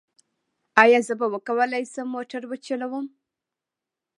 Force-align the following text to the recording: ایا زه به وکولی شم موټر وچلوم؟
ایا 0.83 0.99
زه 1.07 1.13
به 1.19 1.27
وکولی 1.33 1.83
شم 1.91 2.07
موټر 2.15 2.41
وچلوم؟ 2.47 3.05